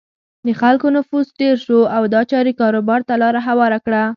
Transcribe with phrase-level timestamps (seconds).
[0.45, 4.03] د خلکو نفوس ډېر شو او دا چارې کاروبار ته لاره هواره کړه.